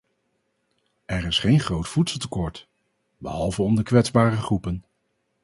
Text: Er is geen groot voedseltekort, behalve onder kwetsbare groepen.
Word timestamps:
Er 1.05 1.25
is 1.25 1.39
geen 1.39 1.59
groot 1.59 1.87
voedseltekort, 1.87 2.67
behalve 3.17 3.61
onder 3.61 3.83
kwetsbare 3.83 4.37
groepen. 4.37 4.85